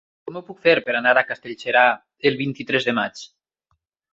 [0.27, 1.83] Com ho puc fer per anar a Castellserà
[2.31, 3.23] el vint-i-tres de maig?